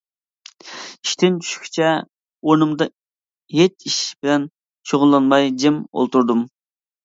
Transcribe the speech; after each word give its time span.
ئىشتىن 0.67 1.37
چۈشكىچە 1.47 1.89
ئورنۇمدا 1.99 2.89
ھېچ 3.59 3.87
ئىش 3.93 4.01
بىلەن 4.25 4.51
شۇغۇللانماي 4.93 5.51
جىم 5.65 5.83
ئولتۇردۇم. 5.95 6.47